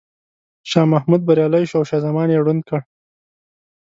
شاه 0.69 0.87
محمود 0.93 1.21
بریالی 1.27 1.63
شو 1.69 1.75
او 1.79 1.87
شاه 1.89 2.01
زمان 2.05 2.27
یې 2.33 2.41
ړوند 2.45 2.61
کړ. 2.69 2.79